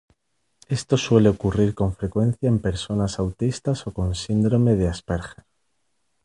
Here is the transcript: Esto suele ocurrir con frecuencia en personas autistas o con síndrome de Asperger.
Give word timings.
Esto 0.67 0.97
suele 0.97 1.29
ocurrir 1.29 1.75
con 1.75 1.93
frecuencia 1.93 2.49
en 2.49 2.57
personas 2.57 3.19
autistas 3.19 3.85
o 3.85 3.93
con 3.93 4.15
síndrome 4.15 4.73
de 4.75 4.87
Asperger. 4.87 5.45